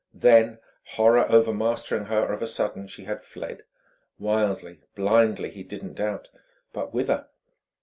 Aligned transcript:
Then, 0.15 0.57
horror 0.83 1.31
overmastering 1.31 2.05
her 2.05 2.25
of 2.33 2.41
a 2.41 2.47
sudden 2.47 2.87
she 2.87 3.03
had 3.03 3.21
fled 3.21 3.61
wildly, 4.17 4.79
blindly, 4.95 5.51
he 5.51 5.61
didn't 5.61 5.93
doubt. 5.93 6.31
But 6.73 6.91
whither? 6.91 7.27